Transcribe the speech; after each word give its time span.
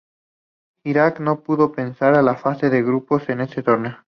Irak 0.83 1.19
no 1.19 1.43
pudo 1.43 1.73
pasar 1.73 2.17
de 2.17 2.23
la 2.23 2.33
fase 2.35 2.71
de 2.71 2.81
grupos 2.81 3.29
en 3.29 3.41
ese 3.41 3.61
torneo. 3.61 4.03